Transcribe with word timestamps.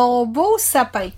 Mon 0.00 0.26
beau 0.26 0.56
sapin. 0.58 1.10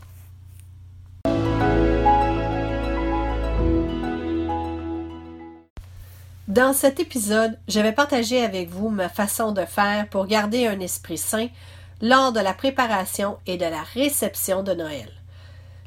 Dans 6.49 6.73
cet 6.73 6.99
épisode, 6.99 7.59
je 7.69 7.79
vais 7.79 7.93
partager 7.93 8.43
avec 8.43 8.71
vous 8.71 8.89
ma 8.89 9.11
façon 9.11 9.53
de 9.53 9.67
faire 9.67 10.09
pour 10.09 10.27
garder 10.27 10.67
un 10.67 10.81
esprit 10.81 11.19
sain 11.19 11.49
lors 12.01 12.33
de 12.33 12.41
la 12.41 12.55
préparation 12.55 13.37
et 13.47 13.59
de 13.59 13.67
la 13.67 13.83
réception 13.83 14.63
de 14.63 14.73
Noël. 14.73 15.13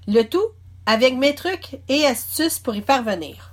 Le 0.07 0.21
tout 0.21 0.49
avec 0.85 1.15
mes 1.15 1.33
trucs 1.33 1.79
et 1.89 2.05
astuces 2.05 2.59
pour 2.59 2.75
y 2.75 2.81
parvenir. 2.81 3.52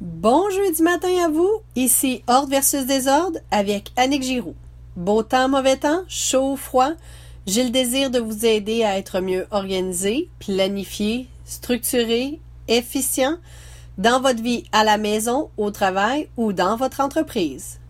Bon 0.00 0.48
jeudi 0.50 0.80
matin 0.84 1.08
à 1.24 1.28
vous, 1.28 1.50
ici 1.74 2.22
Ordre 2.28 2.50
versus 2.50 2.86
Désordre 2.86 3.40
avec 3.50 3.90
Annick 3.96 4.22
Giroux. 4.22 4.54
Beau 4.94 5.24
temps, 5.24 5.48
mauvais 5.48 5.76
temps, 5.76 6.02
chaud, 6.06 6.54
froid, 6.54 6.92
j'ai 7.48 7.64
le 7.64 7.70
désir 7.70 8.08
de 8.08 8.20
vous 8.20 8.46
aider 8.46 8.84
à 8.84 8.96
être 8.96 9.18
mieux 9.18 9.48
organisé, 9.50 10.28
planifié, 10.38 11.26
structuré, 11.44 12.38
efficient 12.68 13.38
dans 13.96 14.20
votre 14.20 14.40
vie 14.40 14.62
à 14.70 14.84
la 14.84 14.98
maison, 14.98 15.50
au 15.56 15.72
travail 15.72 16.28
ou 16.36 16.52
dans 16.52 16.76
votre 16.76 17.00
entreprise. 17.00 17.80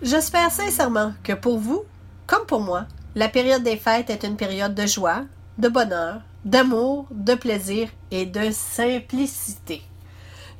J'espère 0.00 0.50
sincèrement 0.50 1.12
que 1.22 1.34
pour 1.34 1.58
vous, 1.58 1.82
comme 2.26 2.46
pour 2.46 2.60
moi, 2.60 2.86
la 3.18 3.28
période 3.28 3.64
des 3.64 3.76
fêtes 3.76 4.10
est 4.10 4.22
une 4.22 4.36
période 4.36 4.76
de 4.76 4.86
joie, 4.86 5.24
de 5.58 5.68
bonheur, 5.68 6.20
d'amour, 6.44 7.08
de 7.10 7.34
plaisir 7.34 7.88
et 8.12 8.26
de 8.26 8.52
simplicité. 8.52 9.82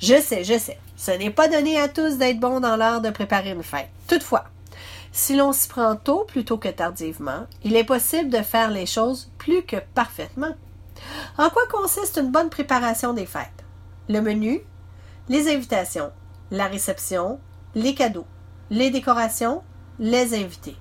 Je 0.01 0.21
sais, 0.21 0.43
je 0.43 0.59
sais, 0.59 0.77
ce 0.97 1.13
n'est 1.13 1.31
pas 1.31 1.47
donné 1.47 1.79
à 1.79 1.87
tous 1.87 2.19
d'être 2.19 2.41
bon 2.41 2.59
dans 2.59 2.75
l'art 2.75 3.01
de 3.01 3.11
préparer 3.11 3.53
une 3.53 3.63
fête. 3.63 3.91
Toutefois, 4.09 4.47
si 5.13 5.37
l'on 5.37 5.53
s'y 5.53 5.69
prend 5.69 5.95
tôt 5.95 6.25
plutôt 6.27 6.59
que 6.59 6.69
tardivement, 6.69 7.47
il 7.63 7.77
est 7.77 7.85
possible 7.85 8.29
de 8.29 8.43
faire 8.43 8.73
les 8.73 8.87
choses 8.87 9.31
plus 9.39 9.63
que 9.63 9.77
parfaitement. 9.95 10.57
En 11.39 11.51
quoi 11.51 11.63
consiste 11.71 12.17
une 12.17 12.33
bonne 12.33 12.51
préparation 12.51 13.13
des 13.13 13.27
fêtes? 13.27 13.65
Le 14.09 14.21
menu, 14.21 14.63
les 15.29 15.49
invitations, 15.49 16.11
la 16.51 16.67
réception, 16.67 17.39
les 17.77 17.95
cadeaux, 17.95 18.27
les 18.69 18.91
décorations, 18.91 19.63
les 20.01 20.35
invités. 20.35 20.77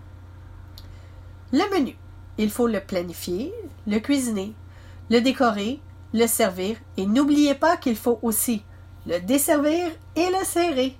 Le 1.58 1.76
menu. 1.76 1.98
Il 2.38 2.52
faut 2.52 2.68
le 2.68 2.80
planifier, 2.80 3.52
le 3.88 3.98
cuisiner, 3.98 4.54
le 5.10 5.22
décorer, 5.22 5.82
le 6.14 6.28
servir 6.28 6.78
et 6.98 7.08
n'oubliez 7.08 7.56
pas 7.56 7.78
qu'il 7.78 7.96
faut 7.96 8.20
aussi 8.22 8.64
le 9.08 9.20
desservir 9.22 9.88
et 10.16 10.28
le 10.28 10.46
serrer. 10.46 10.96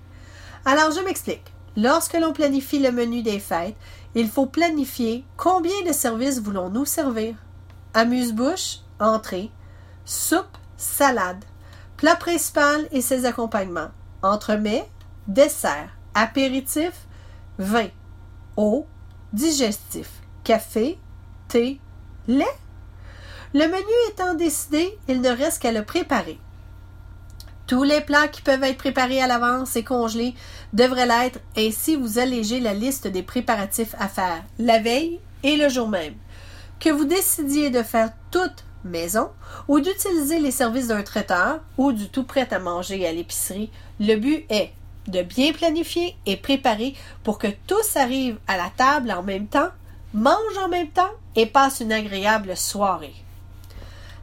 Alors 0.64 0.90
je 0.90 0.98
m'explique. 0.98 1.44
Lorsque 1.76 2.14
l'on 2.14 2.32
planifie 2.32 2.80
le 2.80 2.90
menu 2.90 3.22
des 3.22 3.38
fêtes, 3.38 3.76
il 4.16 4.28
faut 4.28 4.46
planifier 4.46 5.24
combien 5.36 5.80
de 5.86 5.92
services 5.92 6.40
voulons-nous 6.40 6.86
servir. 6.86 7.36
Amuse-bouche, 7.94 8.80
entrée, 8.98 9.52
soupe, 10.04 10.58
salade, 10.76 11.44
plat 11.96 12.16
principal 12.16 12.88
et 12.90 13.00
ses 13.00 13.26
accompagnements, 13.26 13.92
entremets, 14.22 14.90
dessert, 15.28 15.90
apéritif, 16.14 17.06
vin, 17.60 17.90
eau, 18.56 18.86
digestif, 19.32 20.10
café, 20.48 20.96
thé, 21.48 21.78
lait. 22.26 22.56
Le 23.52 23.66
menu 23.66 23.92
étant 24.10 24.32
décidé, 24.32 24.98
il 25.06 25.20
ne 25.20 25.28
reste 25.28 25.60
qu'à 25.60 25.72
le 25.72 25.84
préparer. 25.84 26.38
Tous 27.66 27.82
les 27.82 28.00
plats 28.00 28.28
qui 28.28 28.40
peuvent 28.40 28.64
être 28.64 28.78
préparés 28.78 29.20
à 29.20 29.26
l'avance 29.26 29.76
et 29.76 29.84
congelés 29.84 30.32
devraient 30.72 31.04
l'être, 31.04 31.38
ainsi 31.54 31.96
vous 31.96 32.18
allégez 32.18 32.60
la 32.60 32.72
liste 32.72 33.06
des 33.06 33.22
préparatifs 33.22 33.94
à 33.98 34.08
faire 34.08 34.42
la 34.58 34.78
veille 34.78 35.20
et 35.42 35.58
le 35.58 35.68
jour 35.68 35.86
même. 35.86 36.14
Que 36.80 36.88
vous 36.88 37.04
décidiez 37.04 37.68
de 37.68 37.82
faire 37.82 38.12
toute 38.30 38.64
maison 38.84 39.28
ou 39.68 39.80
d'utiliser 39.80 40.38
les 40.38 40.50
services 40.50 40.88
d'un 40.88 41.02
traiteur 41.02 41.60
ou 41.76 41.92
du 41.92 42.08
tout 42.08 42.24
prêt 42.24 42.48
à 42.54 42.58
manger 42.58 43.06
à 43.06 43.12
l'épicerie, 43.12 43.70
le 44.00 44.14
but 44.14 44.46
est 44.48 44.72
de 45.08 45.20
bien 45.20 45.52
planifier 45.52 46.16
et 46.24 46.38
préparer 46.38 46.94
pour 47.22 47.38
que 47.38 47.48
tous 47.66 47.98
arrivent 47.98 48.38
à 48.46 48.56
la 48.56 48.70
table 48.74 49.10
en 49.10 49.22
même 49.22 49.46
temps, 49.46 49.68
mangent 50.14 50.58
en 50.62 50.68
même 50.68 50.88
temps 50.88 51.10
et 51.36 51.46
passent 51.46 51.80
une 51.80 51.92
agréable 51.92 52.56
soirée. 52.56 53.14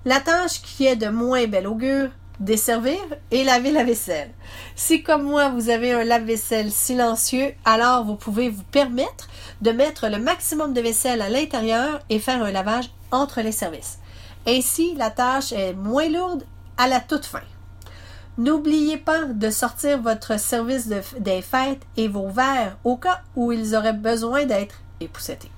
La 0.06 0.20
tâche 0.20 0.62
qui 0.62 0.86
est 0.86 0.96
de 0.96 1.08
moins 1.08 1.48
bel 1.48 1.68
augure, 1.68 2.10
desservir 2.40 3.00
et 3.32 3.44
laver 3.44 3.72
la 3.72 3.84
vaisselle. 3.84 4.32
Si 4.76 5.04
comme 5.04 5.24
moi 5.24 5.50
vous 5.50 5.70
avez 5.70 5.94
un 5.94 6.04
lave-vaisselle 6.04 6.72
silencieux, 6.72 7.54
alors 7.64 8.04
vous 8.04 8.16
pouvez 8.16 8.50
vous 8.50 8.64
permettre 8.64 9.28
de 9.62 9.72
mettre 9.72 10.08
le 10.08 10.20
maximum 10.20 10.74
de 10.74 10.82
vaisselle 10.82 11.22
à 11.22 11.30
l'intérieur 11.30 12.02
et 12.10 12.20
faire 12.20 12.44
un 12.44 12.52
lavage 12.52 12.92
entre 13.12 13.42
les 13.42 13.52
services. 13.52 14.00
Ainsi, 14.48 14.96
la 14.96 15.10
tâche 15.10 15.54
est 15.54 15.74
moins 15.74 16.10
lourde 16.10 16.44
à 16.78 16.88
la 16.88 17.00
toute 17.00 17.26
fin. 17.26 17.42
N'oubliez 18.38 18.98
pas 18.98 19.24
de 19.24 19.50
sortir 19.50 20.02
votre 20.02 20.38
service 20.40 20.88
des 20.88 21.42
fêtes 21.42 21.84
et 21.96 22.10
vos 22.10 22.28
verres 22.28 22.78
au 22.84 22.98
cas 22.98 23.22
où 23.36 23.52
ils 23.54 23.76
auraient 23.76 23.94
besoin 23.94 24.44
d'être 24.44 24.76
époussetés. 25.00 25.52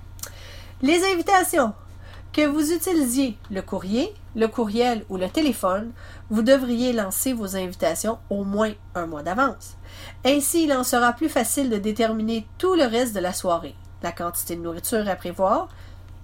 Les 0.84 1.04
invitations. 1.12 1.74
Que 2.32 2.46
vous 2.46 2.72
utilisiez 2.72 3.36
le 3.50 3.64
courrier, 3.64 4.14
le 4.36 4.48
courriel 4.48 5.06
ou 5.10 5.18
le 5.18 5.28
téléphone, 5.28 5.92
vous 6.30 6.44
devriez 6.44 6.94
lancer 6.94 7.34
vos 7.34 7.56
invitations 7.56 8.20
au 8.30 8.44
moins 8.44 8.74
un 8.94 9.08
mois 9.08 9.24
d'avance. 9.24 9.76
Ainsi, 10.24 10.66
il 10.66 10.74
en 10.74 10.84
sera 10.84 11.14
plus 11.14 11.30
facile 11.30 11.72
de 11.72 11.78
déterminer 11.78 12.46
tout 12.60 12.76
le 12.76 12.84
reste 12.84 13.16
de 13.16 13.20
la 13.20 13.34
soirée, 13.34 13.74
la 14.04 14.12
quantité 14.12 14.56
de 14.56 14.62
nourriture 14.62 15.10
à 15.10 15.16
prévoir 15.16 15.68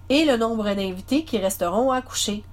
et 0.08 0.24
le 0.24 0.36
nombre 0.36 0.72
d'invités 0.72 1.24
qui 1.24 1.38
resteront 1.38 1.90
à 1.90 2.00
coucher. 2.00 2.44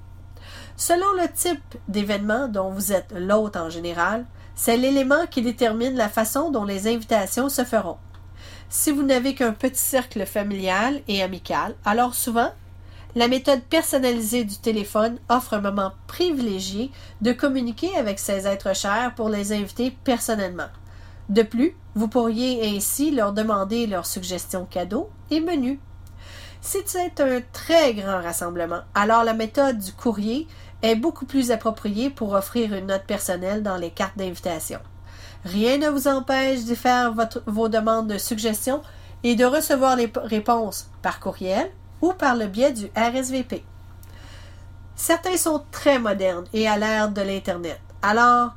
Selon 0.77 1.13
le 1.21 1.31
type 1.31 1.77
d'événement 1.87 2.47
dont 2.47 2.71
vous 2.71 2.93
êtes 2.93 3.13
l'hôte 3.15 3.57
en 3.57 3.69
général, 3.69 4.25
c'est 4.55 4.77
l'élément 4.77 5.27
qui 5.29 5.43
détermine 5.43 5.95
la 5.95 6.09
façon 6.09 6.49
dont 6.49 6.65
les 6.65 6.91
invitations 6.91 7.47
se 7.47 7.63
feront. 7.63 7.97
Si 8.73 8.89
vous 8.89 9.03
n'avez 9.03 9.35
qu'un 9.35 9.51
petit 9.51 9.81
cercle 9.81 10.25
familial 10.25 11.01
et 11.09 11.21
amical, 11.21 11.75
alors 11.83 12.15
souvent, 12.15 12.53
la 13.15 13.27
méthode 13.27 13.61
personnalisée 13.63 14.45
du 14.45 14.55
téléphone 14.55 15.19
offre 15.27 15.55
un 15.55 15.59
moment 15.59 15.91
privilégié 16.07 16.89
de 17.19 17.33
communiquer 17.33 17.93
avec 17.97 18.17
ces 18.17 18.47
êtres 18.47 18.73
chers 18.73 19.13
pour 19.13 19.27
les 19.27 19.51
inviter 19.51 19.91
personnellement. 20.05 20.69
De 21.27 21.43
plus, 21.43 21.75
vous 21.95 22.07
pourriez 22.07 22.73
ainsi 22.73 23.11
leur 23.11 23.33
demander 23.33 23.87
leurs 23.87 24.05
suggestions 24.05 24.65
cadeaux 24.65 25.09
et 25.31 25.41
menus. 25.41 25.79
Si 26.61 26.77
c'est 26.85 27.19
un 27.19 27.41
très 27.51 27.93
grand 27.93 28.21
rassemblement, 28.21 28.83
alors 28.95 29.25
la 29.25 29.33
méthode 29.33 29.79
du 29.79 29.91
courrier 29.91 30.47
est 30.81 30.95
beaucoup 30.95 31.25
plus 31.25 31.51
appropriée 31.51 32.09
pour 32.09 32.31
offrir 32.31 32.73
une 32.73 32.85
note 32.85 33.03
personnelle 33.03 33.63
dans 33.63 33.75
les 33.75 33.91
cartes 33.91 34.17
d'invitation. 34.17 34.79
Rien 35.43 35.77
ne 35.77 35.89
vous 35.89 36.07
empêche 36.07 36.65
de 36.65 36.75
faire 36.75 37.13
vos 37.47 37.69
demandes 37.69 38.07
de 38.07 38.17
suggestions 38.17 38.81
et 39.23 39.35
de 39.35 39.45
recevoir 39.45 39.95
les 39.95 40.11
réponses 40.23 40.89
par 41.01 41.19
courriel 41.19 41.71
ou 42.01 42.13
par 42.13 42.35
le 42.35 42.47
biais 42.47 42.73
du 42.73 42.91
RSVP. 42.95 43.63
Certains 44.95 45.37
sont 45.37 45.63
très 45.71 45.99
modernes 45.99 46.45
et 46.53 46.67
à 46.67 46.77
l'ère 46.77 47.09
de 47.09 47.21
l'Internet. 47.21 47.79
Alors, 48.01 48.55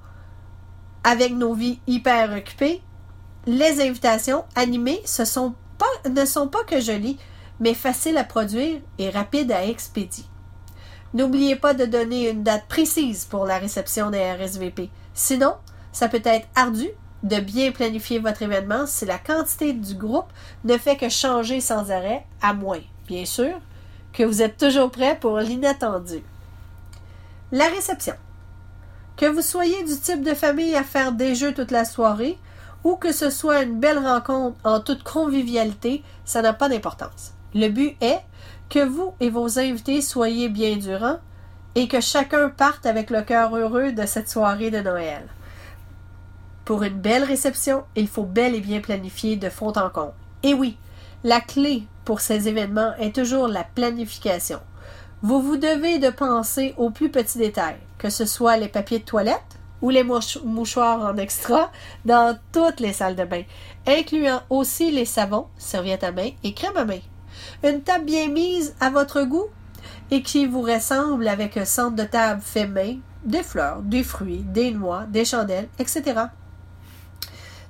avec 1.03 1.35
nos 1.35 1.55
vies 1.55 1.81
hyper 1.87 2.33
occupées, 2.33 2.83
les 3.47 3.87
invitations 3.87 4.45
animées 4.55 5.03
ne 5.03 6.25
sont 6.25 6.49
pas 6.49 6.65
que 6.67 6.81
jolies, 6.81 7.19
mais 7.61 7.75
faciles 7.75 8.19
à 8.19 8.25
produire 8.25 8.81
et 8.99 9.11
rapides 9.11 9.53
à 9.53 9.67
expédier. 9.67 10.25
N'oubliez 11.13 11.57
pas 11.57 11.75
de 11.75 11.85
donner 11.85 12.31
une 12.31 12.43
date 12.43 12.67
précise 12.69 13.25
pour 13.25 13.47
la 13.47 13.59
réception 13.59 14.11
des 14.11 14.33
RSVP. 14.33 14.91
Sinon, 15.13 15.55
ça 15.95 16.09
peut 16.09 16.21
être 16.25 16.47
ardu 16.55 16.89
de 17.23 17.41
bien 17.41 17.73
planifier 17.73 18.19
votre 18.19 18.43
événement 18.43 18.87
si 18.87 19.07
la 19.07 19.17
quantité 19.17 19.73
du 19.73 19.95
groupe 19.95 20.31
ne 20.65 20.77
fait 20.77 20.97
que 20.97 21.09
changer 21.09 21.61
sans 21.61 21.91
arrêt, 21.91 22.27
à 22.43 22.53
moins, 22.53 22.83
bien 23.07 23.25
sûr, 23.25 23.59
que 24.13 24.25
vous 24.25 24.43
êtes 24.43 24.59
toujours 24.59 24.91
prêt 24.91 25.17
pour 25.19 25.39
l'inattendu. 25.39 26.23
La 27.51 27.67
réception. 27.69 28.15
Que 29.17 29.27
vous 29.27 29.41
soyez 29.41 29.85
du 29.85 29.97
type 29.97 30.23
de 30.23 30.35
famille 30.35 30.75
à 30.75 30.83
faire 30.83 31.13
des 31.13 31.35
jeux 31.35 31.55
toute 31.55 31.71
la 31.71 31.85
soirée 31.85 32.39
ou 32.83 32.97
que 32.97 33.13
ce 33.13 33.31
soit 33.31 33.63
une 33.63 33.81
belle 33.81 33.99
rencontre 33.99 34.59
en 34.65 34.81
toute 34.81 35.05
convivialité, 35.05 36.03
ça 36.25 36.43
n'a 36.43 36.53
pas 36.53 36.69
d'importance. 36.69 37.33
Le 37.55 37.69
but 37.69 37.97
est 38.03 38.21
que 38.69 38.85
vous 38.85 39.15
et 39.21 39.31
vos 39.31 39.59
invités 39.59 40.03
soyez 40.03 40.49
bien 40.49 40.77
durant 40.77 41.19
et 41.75 41.89
que 41.89 42.01
chacun 42.01 42.51
parte 42.51 42.85
avec 42.85 43.11
le 43.11 43.23
cœur 43.23 43.57
heureux 43.57 43.93
de 43.93 44.05
cette 44.05 44.29
soirée 44.29 44.71
de 44.71 44.81
Noël. 44.81 45.23
Pour 46.65 46.83
une 46.83 46.99
belle 46.99 47.25
réception, 47.25 47.85
il 47.95 48.09
faut 48.09 48.25
bel 48.25 48.55
et 48.55 48.61
bien 48.61 48.81
planifier 48.81 49.37
de 49.37 49.51
fond 49.51 49.73
en 49.77 49.91
comble. 49.91 50.15
Et 50.43 50.55
oui, 50.55 50.79
la 51.23 51.41
clé 51.41 51.83
pour 52.07 52.21
ces 52.21 52.49
événements 52.49 52.95
est 52.99 53.15
toujours 53.15 53.49
la 53.49 53.65
planification. 53.65 54.61
Vous 55.21 55.43
vous 55.43 55.57
devez 55.59 55.99
de 55.99 56.09
penser 56.09 56.75
aux 56.79 56.91
plus 56.91 57.11
petits 57.11 57.39
détails, 57.39 57.77
que 57.99 58.09
ce 58.09 58.25
soit 58.25 58.57
les 58.57 58.69
papiers 58.69 58.99
de 58.99 59.05
toilette 59.05 59.41
ou 59.83 59.91
les 59.91 60.05
mouchoirs 60.05 61.01
en 61.01 61.19
extra 61.19 61.71
dans 62.07 62.39
toutes 62.53 62.81
les 62.81 62.95
salles 62.95 63.17
de 63.17 63.25
bain, 63.25 63.43
incluant 63.87 64.41
aussi 64.49 64.91
les 64.91 65.05
savons, 65.05 65.49
serviettes 65.59 66.05
à 66.05 66.13
main 66.13 66.31
et 66.43 66.55
crème 66.55 66.77
à 66.77 66.87
main. 66.87 67.01
Une 67.63 67.83
table 67.83 68.07
bien 68.07 68.29
mise 68.29 68.75
à 68.81 68.89
votre 68.89 69.23
goût 69.25 69.49
et 70.11 70.23
qui 70.23 70.47
vous 70.47 70.63
ressemble 70.63 71.29
avec 71.29 71.59
un 71.59 71.67
centre 71.67 71.97
de 71.97 72.05
table 72.05 72.41
fait 72.43 72.67
main, 72.67 72.97
des 73.25 73.43
fleurs, 73.43 73.83
des 73.83 74.03
fruits, 74.03 74.45
des 74.47 74.71
noix, 74.71 75.05
des 75.09 75.27
chandelles, 75.27 75.69
etc. 75.79 76.27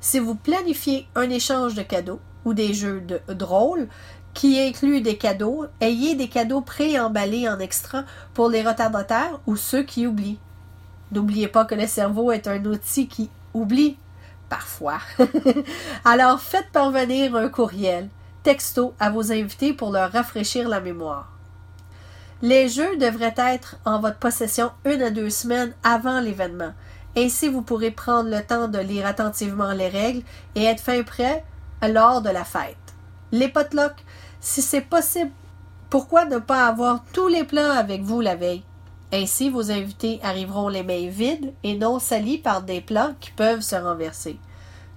Si 0.04 0.18
vous 0.18 0.34
planifiez 0.34 1.08
un 1.14 1.30
échange 1.30 1.74
de 1.74 1.82
cadeaux 1.82 2.20
ou 2.44 2.52
des 2.52 2.74
jeux 2.74 3.00
de 3.00 3.22
drôles 3.32 3.88
qui 4.34 4.60
incluent 4.60 5.00
des 5.00 5.16
cadeaux, 5.16 5.64
ayez 5.80 6.14
des 6.14 6.28
cadeaux 6.28 6.60
préemballés 6.60 7.48
en 7.48 7.58
extra 7.58 8.04
pour 8.34 8.50
les 8.50 8.60
retardataires 8.60 9.40
ou 9.46 9.56
ceux 9.56 9.82
qui 9.82 10.06
oublient. 10.06 10.38
N'oubliez 11.10 11.48
pas 11.48 11.64
que 11.64 11.74
le 11.74 11.86
cerveau 11.86 12.32
est 12.32 12.48
un 12.48 12.62
outil 12.66 13.08
qui 13.08 13.30
oublie 13.54 13.96
parfois. 14.50 14.98
Alors 16.04 16.38
faites 16.38 16.70
parvenir 16.70 17.34
un 17.34 17.48
courriel, 17.48 18.10
texto 18.42 18.92
à 19.00 19.08
vos 19.08 19.32
invités 19.32 19.72
pour 19.72 19.90
leur 19.90 20.12
rafraîchir 20.12 20.68
la 20.68 20.82
mémoire. 20.82 21.32
Les 22.42 22.68
jeux 22.68 22.98
devraient 22.98 23.34
être 23.38 23.76
en 23.86 24.00
votre 24.00 24.18
possession 24.18 24.70
une 24.84 25.00
à 25.00 25.08
deux 25.08 25.30
semaines 25.30 25.72
avant 25.82 26.20
l'événement. 26.20 26.74
Ainsi, 27.16 27.48
vous 27.48 27.62
pourrez 27.62 27.90
prendre 27.90 28.28
le 28.28 28.42
temps 28.42 28.68
de 28.68 28.78
lire 28.78 29.06
attentivement 29.06 29.72
les 29.72 29.88
règles 29.88 30.22
et 30.54 30.64
être 30.64 30.82
fin 30.82 31.02
prêt 31.02 31.44
lors 31.82 32.22
de 32.22 32.30
la 32.30 32.44
fête. 32.44 32.76
Les 33.30 33.48
potlucks, 33.48 34.04
si 34.40 34.62
c'est 34.62 34.80
possible, 34.80 35.30
pourquoi 35.90 36.24
ne 36.24 36.38
pas 36.38 36.66
avoir 36.66 37.04
tous 37.12 37.28
les 37.28 37.44
plats 37.44 37.78
avec 37.78 38.02
vous 38.02 38.20
la 38.20 38.34
veille? 38.34 38.64
Ainsi, 39.12 39.48
vos 39.48 39.70
invités 39.70 40.18
arriveront 40.24 40.68
les 40.68 40.82
mains 40.82 41.08
vides 41.08 41.52
et 41.62 41.76
non 41.76 42.00
salis 42.00 42.38
par 42.38 42.62
des 42.62 42.80
plats 42.80 43.12
qui 43.20 43.30
peuvent 43.30 43.60
se 43.60 43.76
renverser. 43.76 44.38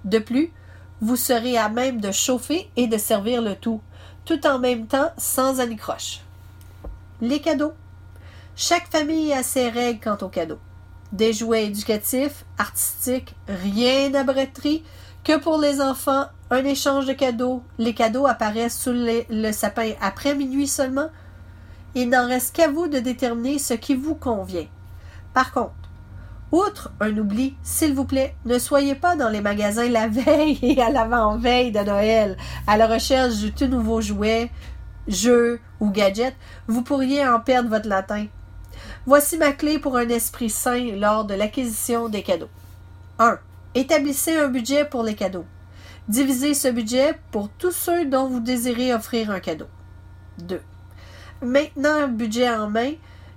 De 0.04 0.18
plus, 0.18 0.52
vous 1.00 1.14
serez 1.14 1.56
à 1.56 1.68
même 1.68 2.00
de 2.00 2.10
chauffer 2.10 2.68
et 2.76 2.88
de 2.88 2.98
servir 2.98 3.42
le 3.42 3.54
tout, 3.54 3.80
tout 4.24 4.44
en 4.44 4.58
même 4.58 4.88
temps 4.88 5.10
sans 5.16 5.60
anicroche. 5.60 6.20
Les 7.20 7.40
cadeaux. 7.40 7.74
Chaque 8.56 8.90
famille 8.90 9.32
a 9.32 9.44
ses 9.44 9.68
règles 9.68 10.00
quant 10.00 10.18
aux 10.20 10.28
cadeaux. 10.28 10.58
Des 11.12 11.32
jouets 11.32 11.66
éducatifs, 11.66 12.44
artistiques, 12.58 13.34
rien 13.48 14.10
d'abretterie, 14.10 14.84
que 15.24 15.38
pour 15.38 15.58
les 15.58 15.80
enfants, 15.80 16.26
un 16.50 16.64
échange 16.64 17.06
de 17.06 17.12
cadeaux. 17.12 17.62
Les 17.78 17.94
cadeaux 17.94 18.26
apparaissent 18.26 18.78
sous 18.78 18.92
le 18.94 19.52
sapin 19.52 19.92
après 20.00 20.34
minuit 20.34 20.66
seulement. 20.66 21.08
Il 21.94 22.10
n'en 22.10 22.26
reste 22.26 22.54
qu'à 22.54 22.68
vous 22.68 22.88
de 22.88 22.98
déterminer 22.98 23.58
ce 23.58 23.74
qui 23.74 23.94
vous 23.94 24.14
convient. 24.14 24.66
Par 25.34 25.52
contre, 25.52 25.74
outre 26.52 26.92
un 27.00 27.16
oubli, 27.16 27.56
s'il 27.62 27.94
vous 27.94 28.04
plaît, 28.04 28.34
ne 28.44 28.58
soyez 28.58 28.94
pas 28.94 29.16
dans 29.16 29.28
les 29.28 29.40
magasins 29.40 29.88
la 29.88 30.08
veille 30.08 30.58
et 30.62 30.80
à 30.80 30.90
l'avant-veille 30.90 31.72
de 31.72 31.80
Noël 31.80 32.36
à 32.66 32.76
la 32.76 32.86
recherche 32.86 33.36
du 33.36 33.52
tout 33.52 33.66
nouveau 33.66 34.00
jouet, 34.00 34.50
jeu 35.06 35.60
ou 35.80 35.90
gadget. 35.90 36.34
Vous 36.66 36.82
pourriez 36.82 37.26
en 37.26 37.40
perdre 37.40 37.70
votre 37.70 37.88
latin. 37.88 38.26
Voici 39.08 39.38
ma 39.38 39.52
clé 39.52 39.78
pour 39.78 39.96
un 39.96 40.10
esprit 40.10 40.50
sain 40.50 40.94
lors 40.94 41.24
de 41.24 41.32
l'acquisition 41.32 42.10
des 42.10 42.22
cadeaux. 42.22 42.50
1. 43.18 43.38
Établissez 43.74 44.36
un 44.36 44.48
budget 44.48 44.84
pour 44.84 45.02
les 45.02 45.14
cadeaux. 45.14 45.46
Divisez 46.08 46.52
ce 46.52 46.68
budget 46.68 47.18
pour 47.30 47.48
tous 47.48 47.70
ceux 47.70 48.04
dont 48.04 48.26
vous 48.26 48.40
désirez 48.40 48.92
offrir 48.92 49.30
un 49.30 49.40
cadeau. 49.40 49.64
2. 50.40 50.60
Maintenant 51.40 52.02
un 52.02 52.08
budget 52.08 52.50
en 52.50 52.68
main, 52.68 52.92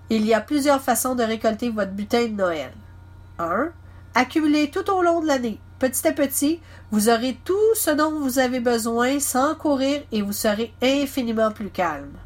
il 0.09 0.25
y 0.25 0.33
a 0.33 0.41
plusieurs 0.41 0.81
façons 0.81 1.15
de 1.15 1.23
récolter 1.23 1.69
votre 1.69 1.93
butin 1.93 2.23
de 2.23 2.33
Noël. 2.33 2.73
1. 3.39 3.69
Accumulez 4.13 4.71
tout 4.71 4.91
au 4.91 5.01
long 5.01 5.21
de 5.21 5.27
l'année. 5.27 5.57
Petit 5.79 6.05
à 6.05 6.11
petit, 6.11 6.59
vous 6.91 7.07
aurez 7.07 7.39
tout 7.45 7.75
ce 7.75 7.91
dont 7.91 8.19
vous 8.19 8.39
avez 8.39 8.59
besoin 8.59 9.21
sans 9.21 9.55
courir 9.55 10.01
et 10.11 10.21
vous 10.21 10.33
serez 10.33 10.73
infiniment 10.81 11.51
plus 11.51 11.69
calme. 11.69 12.17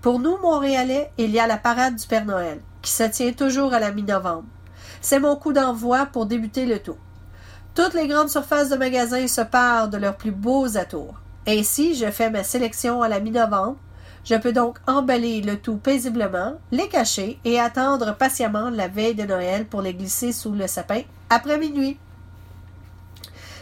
Pour 0.00 0.18
nous, 0.18 0.38
Montréalais, 0.38 1.12
il 1.18 1.30
y 1.30 1.38
a 1.38 1.46
la 1.46 1.56
parade 1.56 1.94
du 1.94 2.06
Père 2.08 2.24
Noël, 2.24 2.58
qui 2.82 2.90
se 2.90 3.04
tient 3.04 3.32
toujours 3.32 3.74
à 3.74 3.80
la 3.80 3.92
mi-novembre. 3.92 4.48
C'est 5.00 5.20
mon 5.20 5.36
coup 5.36 5.52
d'envoi 5.52 6.06
pour 6.06 6.26
débuter 6.26 6.66
le 6.66 6.78
tour. 6.78 6.98
Toutes 7.74 7.94
les 7.94 8.08
grandes 8.08 8.28
surfaces 8.28 8.68
de 8.68 8.76
magasins 8.76 9.28
se 9.28 9.40
parent 9.40 9.88
de 9.88 9.96
leurs 9.96 10.16
plus 10.16 10.32
beaux 10.32 10.76
atours. 10.76 11.14
Ainsi, 11.46 11.94
je 11.94 12.10
fais 12.10 12.30
ma 12.30 12.44
sélection 12.44 13.02
à 13.02 13.08
la 13.08 13.20
mi-novembre 13.20 13.76
je 14.24 14.34
peux 14.34 14.52
donc 14.52 14.78
emballer 14.86 15.40
le 15.40 15.58
tout 15.58 15.76
paisiblement, 15.76 16.54
les 16.70 16.88
cacher 16.88 17.38
et 17.44 17.58
attendre 17.58 18.14
patiemment 18.16 18.70
la 18.70 18.88
veille 18.88 19.14
de 19.14 19.24
Noël 19.24 19.66
pour 19.66 19.82
les 19.82 19.94
glisser 19.94 20.32
sous 20.32 20.52
le 20.52 20.66
sapin 20.66 21.02
après 21.30 21.58
minuit. 21.58 21.98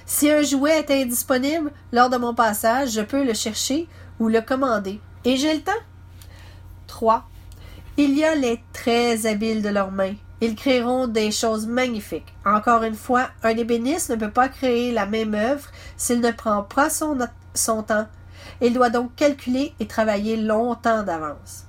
Si 0.05 0.31
un 0.31 0.43
jouet 0.43 0.79
est 0.79 0.91
indisponible 0.91 1.71
lors 1.93 2.11
de 2.11 2.17
mon 2.17 2.35
passage, 2.35 2.93
je 2.93 3.03
peux 3.03 3.25
le 3.25 3.35
chercher 3.35 3.87
ou 4.19 4.29
le 4.29 4.41
commander. 4.41 5.01
Et 5.25 5.37
j'ai 5.37 5.55
le 5.55 5.61
temps? 5.61 5.73
3. 6.87 7.25
Il 8.01 8.17
y 8.17 8.25
a 8.25 8.37
les 8.37 8.63
très 8.73 9.27
habiles 9.27 9.61
de 9.61 9.71
leurs 9.71 9.91
mains. 9.91 10.15
Ils 10.41 10.55
créeront 10.55 11.09
des 11.09 11.33
choses 11.33 11.67
magnifiques. 11.67 12.33
Encore 12.47 12.85
une 12.85 12.95
fois, 12.95 13.31
un 13.43 13.57
ébéniste 13.57 14.11
ne 14.11 14.15
peut 14.15 14.31
pas 14.31 14.49
créer 14.49 14.93
la 14.93 15.05
même 15.05 15.35
œuvre 15.35 15.69
s'il 15.97 16.21
ne 16.21 16.31
prend 16.31 16.63
pas 16.63 16.91
son, 16.91 17.19
temps 17.83 18.07
il 18.61 18.73
doit 18.73 18.91
donc 18.91 19.17
calculer 19.17 19.75
et 19.81 19.89
travailler 19.89 20.37
longtemps 20.37 21.03
d'avance. 21.03 21.65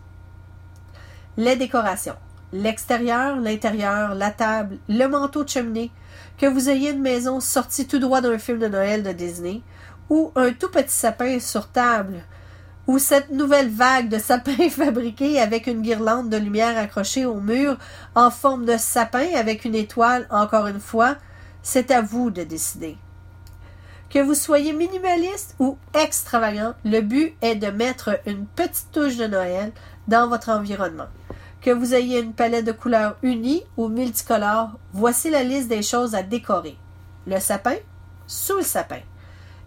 Les 1.36 1.56
décorations. 1.56 2.18
L'extérieur, 2.54 3.38
l'intérieur, 3.38 4.14
la 4.14 4.30
table, 4.30 4.78
le 4.88 5.08
manteau 5.08 5.44
de 5.44 5.50
cheminée, 5.50 5.92
que 6.38 6.46
vous 6.46 6.70
ayez 6.70 6.92
une 6.92 7.02
maison 7.02 7.40
sortie 7.40 7.88
tout 7.88 7.98
droit 7.98 8.22
d'un 8.22 8.38
film 8.38 8.60
de 8.60 8.68
Noël 8.68 9.02
de 9.02 9.14
Disney, 9.14 9.64
ou 10.12 10.32
un 10.36 10.54
tout 10.54 10.70
petit 10.70 10.94
sapin 10.94 11.40
sur 11.40 11.70
table, 11.70 12.24
ou 12.90 12.98
cette 12.98 13.30
nouvelle 13.30 13.70
vague 13.70 14.10
de 14.10 14.18
sapins 14.18 14.68
fabriqués 14.72 15.40
avec 15.40 15.68
une 15.68 15.84
guirlande 15.84 16.32
de 16.32 16.38
lumière 16.38 16.76
accrochée 16.76 17.24
au 17.24 17.36
mur 17.36 17.78
en 18.16 18.32
forme 18.32 18.66
de 18.66 18.78
sapin 18.78 19.28
avec 19.36 19.64
une 19.64 19.76
étoile, 19.76 20.26
encore 20.32 20.66
une 20.66 20.80
fois, 20.80 21.16
c'est 21.62 21.92
à 21.92 22.02
vous 22.02 22.32
de 22.32 22.42
décider. 22.42 22.98
Que 24.10 24.18
vous 24.18 24.34
soyez 24.34 24.74
minimaliste 24.74 25.56
ou 25.60 25.78
extravagant, 25.94 26.74
le 26.84 27.02
but 27.02 27.36
est 27.44 27.58
de 27.58 27.68
mettre 27.68 28.20
une 28.26 28.48
petite 28.48 28.92
touche 28.92 29.18
de 29.18 29.28
Noël 29.28 29.72
dans 30.08 30.28
votre 30.28 30.50
environnement. 30.50 31.10
Que 31.62 31.70
vous 31.70 31.94
ayez 31.94 32.20
une 32.20 32.34
palette 32.34 32.66
de 32.66 32.72
couleurs 32.72 33.18
unie 33.22 33.62
ou 33.78 33.88
multicolore, 33.88 34.80
voici 34.94 35.30
la 35.30 35.44
liste 35.44 35.68
des 35.68 35.84
choses 35.84 36.16
à 36.16 36.24
décorer. 36.24 36.76
Le 37.28 37.40
sapin, 37.40 37.76
sous 38.26 38.58
le 38.58 38.64
sapin. 38.64 39.02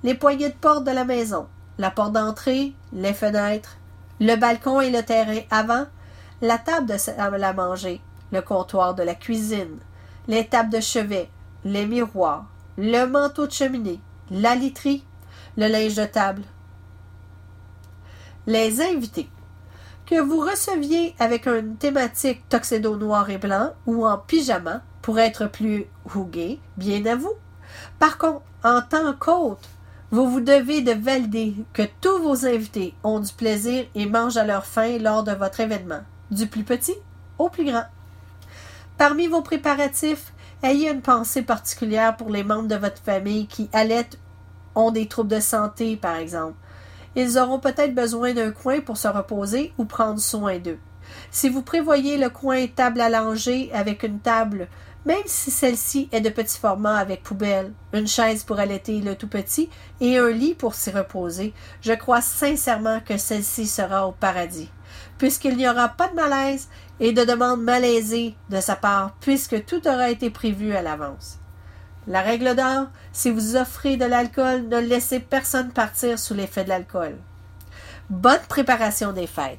Les 0.03 0.15
poignées 0.15 0.49
de 0.49 0.55
porte 0.55 0.83
de 0.83 0.91
la 0.91 1.05
maison, 1.05 1.47
la 1.79 1.91
porte 1.91 2.13
d'entrée, 2.13 2.75
les 2.93 3.15
fenêtres, 3.15 3.79
le 4.21 4.37
balcon 4.37 4.81
et 4.81 4.91
le 4.91 5.03
terrain 5.03 5.41
avant, 5.51 5.87
la 6.41 6.59
table 6.59 6.87
de 6.87 7.37
la 7.37 7.53
manger, 7.53 8.01
le 8.31 8.43
comptoir 8.43 8.95
de 8.95 9.03
la 9.03 9.15
cuisine, 9.15 9.79
les 10.29 10.47
tables 10.47 10.73
de 10.73 10.81
chevet, 10.81 11.31
les 11.65 11.87
miroirs, 11.87 12.47
le 12.77 13.07
manteau 13.07 13.47
de 13.47 13.53
cheminée, 13.53 14.01
la 14.31 14.55
literie, 14.55 15.05
le 15.57 15.69
linge 15.69 15.95
de 15.95 16.05
table. 16.05 16.43
Les 18.47 18.81
invités. 18.81 19.29
Que 20.07 20.21
vous 20.21 20.41
receviez 20.41 21.15
avec 21.19 21.47
une 21.47 21.77
thématique 21.77 22.49
tuxedo 22.49 22.97
noir 22.97 23.31
et 23.31 23.39
blanc 23.39 23.71
ou 23.87 24.05
en 24.07 24.19
pyjama 24.19 24.83
pour 25.01 25.19
être 25.19 25.47
plus 25.47 25.87
rougué, 26.05 26.61
bien 26.77 27.05
à 27.07 27.15
vous. 27.15 27.35
Par 27.99 28.19
contre, 28.19 28.43
en 28.65 28.83
tant 28.83 29.13
qu'hôte, 29.15 29.69
vous 30.13 30.31
vous 30.31 30.41
devez 30.41 30.83
de 30.83 30.93
valider 30.93 31.55
que 31.73 31.83
tous 32.01 32.19
vos 32.19 32.47
invités 32.47 32.95
ont 33.03 33.19
du 33.19 33.33
plaisir 33.33 33.87
et 33.97 34.07
mangent 34.07 34.37
à 34.37 34.45
leur 34.45 34.67
faim 34.67 34.99
lors 35.01 35.25
de 35.25 35.33
votre 35.33 35.59
événement, 35.59 36.03
du 36.31 36.47
plus 36.47 36.63
petit 36.63 36.95
au 37.39 37.49
plus 37.49 37.65
grand. 37.65 37.87
Parmi 38.97 39.27
vos 39.27 39.43
préparatifs, 39.43 40.33
Ayez 40.65 40.91
une 40.91 41.03
pensée 41.03 41.43
particulière 41.43 42.17
pour 42.17 42.31
les 42.31 42.45
membres 42.45 42.69
de 42.69 42.77
votre 42.77 43.03
famille 43.03 43.49
qui 43.49 43.69
allaitent 43.73 44.17
ont 44.77 44.93
des 44.93 45.09
troubles 45.09 45.31
de 45.31 45.41
santé, 45.41 45.97
par 45.97 46.15
exemple. 46.15 46.55
Ils 47.17 47.37
auront 47.37 47.59
peut-être 47.59 47.97
besoin 47.97 48.33
d'un 48.33 48.53
coin 48.53 48.81
pour 48.81 48.97
se 48.97 49.09
reposer 49.09 49.73
ou 49.77 49.85
prendre 49.85 50.21
soin 50.21 50.61
d'eux. 50.61 50.79
Si 51.31 51.49
vous 51.49 51.63
prévoyez 51.63 52.19
le 52.19 52.31
coin 52.31 52.67
table 52.67 53.01
à 53.01 53.09
langer 53.09 53.71
avec 53.73 54.03
une 54.03 54.21
table, 54.21 54.69
même 55.05 55.23
si 55.27 55.51
celle-ci 55.51 56.09
est 56.13 56.21
de 56.21 56.31
petit 56.31 56.59
format 56.59 56.97
avec 56.97 57.23
poubelle, 57.23 57.73
une 57.93 58.07
chaise 58.07 58.45
pour 58.45 58.61
allaiter 58.61 59.01
le 59.01 59.17
tout 59.17 59.27
petit 59.27 59.69
et 60.01 60.19
un 60.19 60.31
lit 60.31 60.55
pour 60.55 60.75
s'y 60.75 60.91
reposer, 60.91 61.53
je 61.81 61.93
crois 61.93 62.21
sincèrement 62.21 63.01
que 63.01 63.17
celle-ci 63.17 63.67
sera 63.67 64.07
au 64.07 64.13
paradis, 64.13 64.71
puisqu'il 65.19 65.57
n'y 65.57 65.69
aura 65.69 65.89
pas 65.89 66.09
de 66.09 66.15
malaise 66.15 66.69
et 67.01 67.13
de 67.13 67.25
demande 67.25 67.63
malaisée 67.63 68.37
de 68.49 68.61
sa 68.61 68.77
part, 68.77 69.17
puisque 69.21 69.65
tout 69.65 69.89
aura 69.89 70.11
été 70.11 70.31
prévu 70.31 70.75
à 70.75 70.83
l'avance. 70.83 71.39
La 72.07 72.21
règle 72.21 72.55
d'or, 72.55 72.87
si 73.13 73.31
vous 73.31 73.57
offrez 73.57 73.97
de 73.97 74.05
l'alcool, 74.05 74.69
ne 74.69 74.79
laissez 74.79 75.21
personne 75.21 75.73
partir 75.73 76.19
sous 76.19 76.35
l'effet 76.35 76.65
de 76.65 76.69
l'alcool. 76.69 77.17
Bonne 78.11 78.41
préparation 78.49 79.13
des 79.13 79.27
fêtes. 79.27 79.59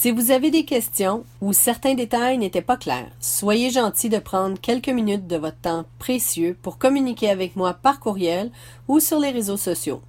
Si 0.00 0.12
vous 0.12 0.30
avez 0.30 0.52
des 0.52 0.64
questions 0.64 1.24
ou 1.40 1.52
certains 1.52 1.94
détails 1.94 2.38
n'étaient 2.38 2.62
pas 2.62 2.76
clairs, 2.76 3.10
soyez 3.18 3.70
gentil 3.70 4.08
de 4.08 4.18
prendre 4.18 4.56
quelques 4.60 4.90
minutes 4.90 5.26
de 5.26 5.34
votre 5.34 5.58
temps 5.58 5.86
précieux 5.98 6.56
pour 6.62 6.78
communiquer 6.78 7.30
avec 7.30 7.56
moi 7.56 7.74
par 7.74 7.98
courriel 7.98 8.52
ou 8.86 9.00
sur 9.00 9.18
les 9.18 9.32
réseaux 9.32 9.56
sociaux. 9.56 10.00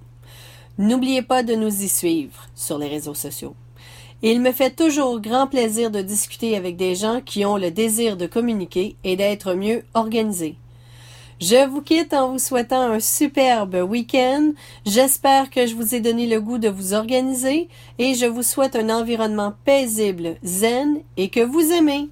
N'oubliez 0.78 1.22
pas 1.22 1.42
de 1.42 1.56
nous 1.56 1.82
y 1.82 1.88
suivre 1.88 2.46
sur 2.54 2.78
les 2.78 2.86
réseaux 2.86 3.14
sociaux. 3.14 3.56
Il 4.22 4.40
me 4.40 4.52
fait 4.52 4.76
toujours 4.76 5.20
grand 5.20 5.48
plaisir 5.48 5.90
de 5.90 6.02
discuter 6.02 6.56
avec 6.56 6.76
des 6.76 6.94
gens 6.94 7.20
qui 7.20 7.44
ont 7.44 7.56
le 7.56 7.72
désir 7.72 8.16
de 8.16 8.26
communiquer 8.26 8.94
et 9.02 9.16
d'être 9.16 9.54
mieux 9.54 9.82
organisés. 9.94 10.54
Je 11.40 11.66
vous 11.66 11.80
quitte 11.80 12.12
en 12.12 12.32
vous 12.32 12.38
souhaitant 12.38 12.82
un 12.82 13.00
superbe 13.00 13.76
week-end. 13.88 14.52
J'espère 14.84 15.48
que 15.48 15.66
je 15.66 15.74
vous 15.74 15.94
ai 15.94 16.00
donné 16.00 16.26
le 16.26 16.38
goût 16.38 16.58
de 16.58 16.68
vous 16.68 16.92
organiser 16.92 17.68
et 17.98 18.14
je 18.14 18.26
vous 18.26 18.42
souhaite 18.42 18.76
un 18.76 18.90
environnement 18.90 19.54
paisible, 19.64 20.36
zen 20.44 21.00
et 21.16 21.30
que 21.30 21.40
vous 21.40 21.72
aimez. 21.72 22.10